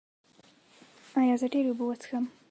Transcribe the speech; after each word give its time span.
ایا 1.19 1.35
زه 1.41 1.47
ډیرې 1.53 1.69
اوبه 1.71 1.83
وڅښم؟ 1.85 2.25